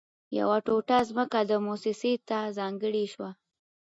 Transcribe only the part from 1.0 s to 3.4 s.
ځمکه دې مؤسسې ته ځانګړې شوه